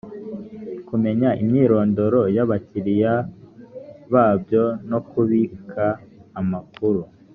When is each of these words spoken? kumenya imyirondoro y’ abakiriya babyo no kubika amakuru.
kumenya 0.87 1.29
imyirondoro 1.41 2.21
y’ 2.35 2.39
abakiriya 2.43 3.13
babyo 4.13 4.63
no 4.89 4.99
kubika 5.09 5.83
amakuru. 6.39 7.01